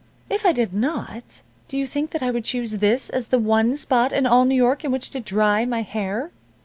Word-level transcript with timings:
"If 0.31 0.47
I 0.47 0.51
did 0.51 0.73
not, 0.73 1.43
do 1.67 1.77
you 1.77 1.85
think 1.85 2.09
that 2.09 2.23
I 2.23 2.31
would 2.31 2.43
choose 2.43 2.71
this 2.77 3.11
as 3.11 3.27
the 3.27 3.37
one 3.37 3.77
spot 3.77 4.11
in 4.11 4.25
all 4.25 4.45
New 4.45 4.55
York 4.55 4.83
in 4.83 4.89
which 4.89 5.11
to 5.11 5.19
dry 5.19 5.63
my 5.63 5.83
hair?" 5.83 6.31